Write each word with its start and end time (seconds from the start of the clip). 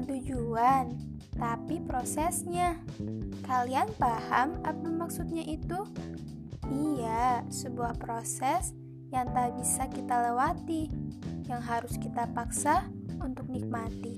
bukan 0.00 0.16
tujuan, 0.16 0.86
tapi 1.36 1.76
prosesnya. 1.84 2.80
Kalian 3.44 3.92
paham 4.00 4.56
apa 4.64 4.88
maksudnya 4.88 5.44
itu? 5.44 5.84
Iya, 6.72 7.44
sebuah 7.52 8.00
proses 8.00 8.72
yang 9.12 9.28
tak 9.36 9.60
bisa 9.60 9.84
kita 9.92 10.32
lewati, 10.32 10.88
yang 11.52 11.60
harus 11.60 12.00
kita 12.00 12.24
paksa 12.32 12.88
untuk 13.20 13.52
nikmati. 13.52 14.16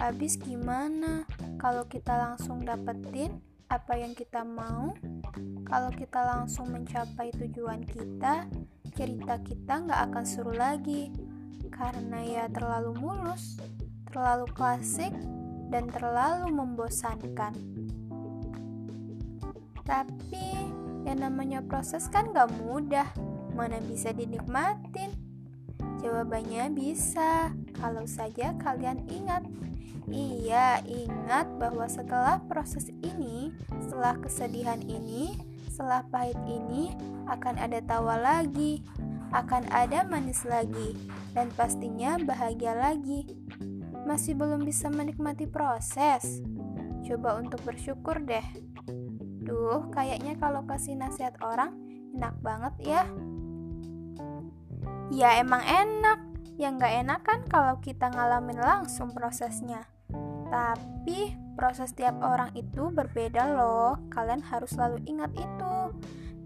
Habis 0.00 0.40
gimana 0.40 1.28
kalau 1.60 1.84
kita 1.84 2.16
langsung 2.16 2.64
dapetin 2.64 3.44
apa 3.68 3.92
yang 3.92 4.16
kita 4.16 4.40
mau? 4.40 4.96
Kalau 5.68 5.92
kita 5.92 6.24
langsung 6.24 6.72
mencapai 6.72 7.28
tujuan 7.36 7.84
kita, 7.84 8.48
cerita 8.96 9.36
kita 9.44 9.84
nggak 9.84 10.00
akan 10.08 10.24
seru 10.24 10.56
lagi 10.56 11.12
karena 11.68 12.24
ya 12.24 12.44
terlalu 12.48 12.96
mulus, 12.96 13.60
terlalu 14.10 14.48
klasik, 14.56 15.12
dan 15.68 15.88
terlalu 15.92 16.48
membosankan. 16.52 17.52
Tapi 19.84 20.68
yang 21.08 21.24
namanya 21.24 21.64
proses 21.64 22.08
kan 22.12 22.32
gak 22.32 22.52
mudah, 22.60 23.08
mana 23.56 23.80
bisa 23.84 24.12
dinikmatin? 24.12 25.12
Jawabannya 26.04 26.72
bisa, 26.72 27.52
kalau 27.76 28.04
saja 28.04 28.54
kalian 28.60 29.02
ingat. 29.08 29.44
Iya, 30.08 30.80
ingat 30.88 31.48
bahwa 31.60 31.84
setelah 31.84 32.40
proses 32.48 32.88
ini, 33.04 33.52
setelah 33.76 34.16
kesedihan 34.16 34.80
ini, 34.88 35.36
setelah 35.68 36.00
pahit 36.08 36.38
ini, 36.48 36.96
akan 37.28 37.60
ada 37.60 37.84
tawa 37.84 38.16
lagi, 38.16 38.80
akan 39.36 39.68
ada 39.68 40.08
manis 40.08 40.48
lagi, 40.48 40.96
dan 41.36 41.52
pastinya 41.52 42.16
bahagia 42.24 42.72
lagi. 42.72 43.28
Masih 44.08 44.32
belum 44.32 44.64
bisa 44.64 44.88
menikmati 44.88 45.44
proses? 45.44 46.40
Coba 47.04 47.36
untuk 47.36 47.60
bersyukur 47.68 48.16
deh. 48.24 48.44
Duh, 49.44 49.92
kayaknya 49.92 50.32
kalau 50.40 50.64
kasih 50.64 50.96
nasihat 50.96 51.36
orang 51.44 51.76
enak 52.16 52.32
banget 52.40 52.74
ya. 52.80 53.02
Ya 55.12 55.36
emang 55.36 55.60
enak, 55.60 56.24
yang 56.56 56.80
gak 56.80 57.04
enak 57.04 57.20
kan 57.20 57.40
kalau 57.52 57.76
kita 57.84 58.08
ngalamin 58.08 58.56
langsung 58.56 59.12
prosesnya. 59.12 59.84
Tapi 60.48 61.36
proses 61.52 61.92
tiap 61.92 62.16
orang 62.24 62.48
itu 62.56 62.88
berbeda 62.88 63.60
loh. 63.60 64.00
Kalian 64.08 64.40
harus 64.40 64.72
selalu 64.72 65.04
ingat 65.04 65.36
itu. 65.36 65.76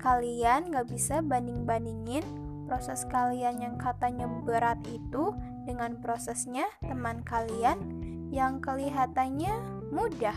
Kalian 0.03 0.75
gak 0.75 0.91
bisa 0.91 1.23
banding-bandingin 1.23 2.27
proses 2.67 3.07
kalian 3.07 3.63
yang 3.63 3.75
katanya 3.79 4.27
berat 4.27 4.81
itu 4.91 5.31
dengan 5.65 5.99
prosesnya 6.01 6.67
teman 6.83 7.23
kalian 7.23 7.79
yang 8.33 8.59
kelihatannya 8.65 9.53
mudah. 9.93 10.37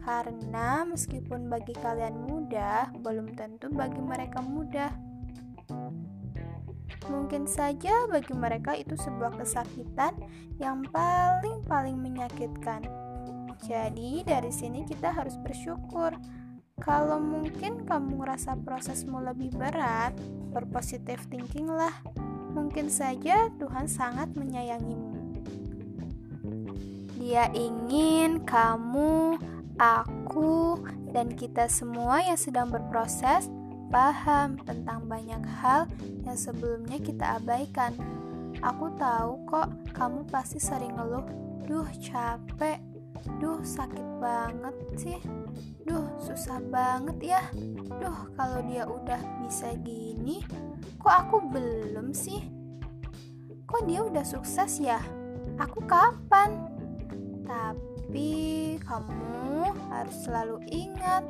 Karena 0.00 0.82
meskipun 0.88 1.52
bagi 1.52 1.76
kalian 1.76 2.24
mudah, 2.24 2.90
belum 3.04 3.36
tentu 3.36 3.68
bagi 3.68 4.00
mereka 4.00 4.40
mudah. 4.40 4.90
Mungkin 7.06 7.44
saja 7.44 8.08
bagi 8.08 8.32
mereka 8.32 8.74
itu 8.74 8.96
sebuah 8.96 9.36
kesakitan 9.38 10.16
yang 10.56 10.84
paling-paling 10.88 11.96
menyakitkan. 12.00 12.84
Jadi, 13.60 14.24
dari 14.24 14.48
sini 14.48 14.88
kita 14.88 15.12
harus 15.12 15.36
bersyukur. 15.36 16.16
Kalau 16.80 17.20
mungkin 17.20 17.84
kamu 17.84 18.24
ngerasa 18.24 18.56
prosesmu 18.64 19.20
lebih 19.20 19.52
berat, 19.52 20.16
berpositif 20.48 21.28
thinking 21.28 21.68
lah. 21.68 21.92
Mungkin 22.50 22.90
saja 22.90 23.50
Tuhan 23.58 23.86
sangat 23.86 24.34
menyayangimu. 24.34 25.38
Dia 27.20 27.46
ingin 27.54 28.42
kamu, 28.42 29.38
aku, 29.78 30.80
dan 31.14 31.36
kita 31.36 31.70
semua 31.70 32.24
yang 32.24 32.38
sedang 32.40 32.72
berproses 32.72 33.46
paham 33.90 34.58
tentang 34.62 35.04
banyak 35.06 35.42
hal 35.60 35.90
yang 36.24 36.38
sebelumnya 36.38 36.98
kita 37.02 37.38
abaikan. 37.38 37.92
Aku 38.62 38.90
tahu 38.98 39.46
kok 39.46 39.68
kamu 39.94 40.26
pasti 40.30 40.58
sering 40.58 40.94
ngeluh, 40.98 41.26
duh 41.66 41.86
capek, 42.02 42.82
duh 43.40 43.60
sakit 43.60 44.06
banget 44.20 44.76
sih, 44.96 45.18
duh 45.84 46.06
susah 46.20 46.60
banget 46.68 47.36
ya, 47.36 47.42
duh 48.00 48.28
kalau 48.36 48.60
dia 48.64 48.84
udah 48.88 49.20
bisa 49.44 49.72
gini, 49.80 50.44
kok 51.00 51.14
aku 51.26 51.36
belum 51.48 52.12
sih? 52.12 52.40
Kok 53.64 53.86
dia 53.86 54.02
udah 54.02 54.24
sukses 54.26 54.82
ya? 54.82 54.98
Aku 55.60 55.84
kapan? 55.86 56.66
Tapi 57.46 58.78
kamu 58.82 59.70
harus 59.90 60.16
selalu 60.26 60.58
ingat 60.70 61.22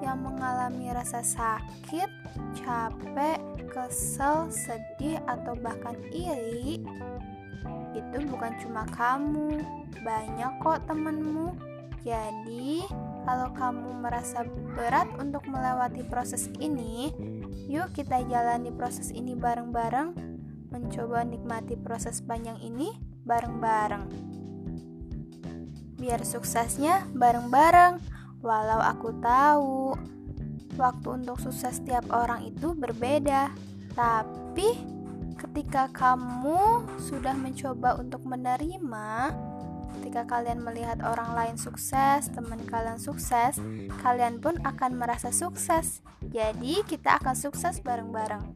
yang 0.00 0.24
mengalami 0.24 0.90
rasa 0.90 1.22
sakit, 1.22 2.10
capek, 2.58 3.38
kesel, 3.70 4.48
sedih, 4.50 5.20
atau 5.28 5.54
bahkan 5.54 5.94
iri 6.10 6.82
itu 7.92 8.18
bukan 8.30 8.52
cuma 8.62 8.86
kamu, 8.94 9.60
banyak 10.02 10.52
kok 10.62 10.86
temenmu. 10.86 11.52
Jadi, 12.00 12.88
kalau 13.28 13.52
kamu 13.52 14.00
merasa 14.00 14.46
berat 14.72 15.10
untuk 15.20 15.44
melewati 15.44 16.00
proses 16.08 16.48
ini, 16.56 17.12
yuk 17.68 17.92
kita 17.92 18.24
jalani 18.24 18.72
proses 18.72 19.12
ini 19.12 19.36
bareng-bareng, 19.36 20.16
mencoba 20.72 21.26
nikmati 21.26 21.76
proses 21.76 22.24
panjang 22.24 22.56
ini 22.64 22.96
bareng-bareng. 23.28 24.08
Biar 26.00 26.24
suksesnya 26.24 27.04
bareng-bareng, 27.12 28.00
walau 28.40 28.80
aku 28.80 29.12
tahu 29.20 29.92
waktu 30.80 31.08
untuk 31.20 31.36
sukses 31.36 31.76
setiap 31.76 32.08
orang 32.08 32.48
itu 32.48 32.72
berbeda, 32.72 33.52
tapi 33.92 34.72
ketika 35.50 35.90
kamu 35.90 36.86
sudah 37.02 37.34
mencoba 37.34 37.98
untuk 37.98 38.22
menerima, 38.22 39.34
ketika 39.98 40.22
kalian 40.22 40.62
melihat 40.62 41.02
orang 41.02 41.34
lain 41.34 41.56
sukses, 41.58 42.30
teman 42.30 42.62
kalian 42.70 43.02
sukses, 43.02 43.58
kalian 43.98 44.38
pun 44.38 44.62
akan 44.62 44.94
merasa 44.94 45.34
sukses. 45.34 46.06
Jadi, 46.22 46.86
kita 46.86 47.18
akan 47.18 47.34
sukses 47.34 47.82
bareng-bareng. 47.82 48.54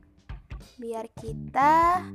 Biar 0.79 1.11
kita 1.19 2.07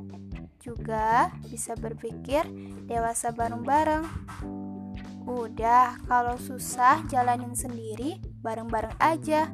juga 0.64 1.28
bisa 1.52 1.76
berpikir 1.76 2.48
dewasa 2.88 3.36
bareng-bareng. 3.36 4.08
Udah, 5.28 6.00
kalau 6.08 6.40
susah 6.40 7.04
jalanin 7.12 7.52
sendiri, 7.52 8.24
bareng-bareng 8.40 8.96
aja 9.04 9.52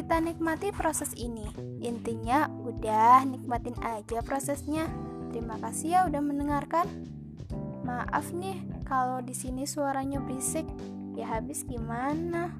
kita 0.00 0.16
nikmati 0.16 0.72
proses 0.72 1.12
ini. 1.12 1.44
Intinya 1.84 2.48
udah 2.48 3.20
nikmatin 3.28 3.76
aja 3.84 4.24
prosesnya. 4.24 4.88
Terima 5.28 5.60
kasih 5.60 5.88
ya 5.92 6.00
udah 6.08 6.24
mendengarkan. 6.24 6.88
Maaf 7.84 8.32
nih 8.32 8.56
kalau 8.88 9.20
di 9.20 9.36
sini 9.36 9.68
suaranya 9.68 10.24
berisik. 10.24 10.64
Ya 11.20 11.36
habis 11.36 11.68
gimana? 11.68 12.56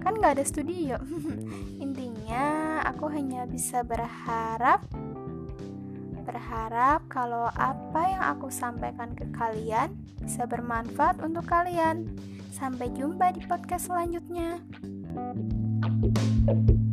Kan 0.00 0.16
nggak 0.16 0.40
ada 0.40 0.44
studio. 0.48 0.96
Intinya 1.84 2.80
aku 2.80 3.12
hanya 3.12 3.44
bisa 3.44 3.84
berharap 3.84 4.80
berharap 6.24 7.04
kalau 7.12 7.52
apa 7.52 8.02
yang 8.08 8.24
aku 8.32 8.48
sampaikan 8.48 9.12
ke 9.12 9.28
kalian 9.36 9.92
bisa 10.24 10.48
bermanfaat 10.48 11.20
untuk 11.20 11.44
kalian. 11.44 12.08
Sampai 12.48 12.88
jumpa 12.96 13.36
di 13.36 13.44
podcast 13.44 13.92
selanjutnya. 13.92 14.56
Thank 15.82 16.68
you 16.70 16.87